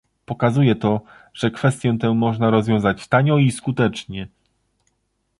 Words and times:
Pokazuje 0.25 0.75
to, 0.75 1.01
że 1.33 1.51
kwestię 1.51 1.97
tę 1.99 2.13
można 2.13 2.49
rozwiązać 2.49 3.07
tanio 3.07 3.37
i 3.37 3.51
skutecznie 3.51 4.27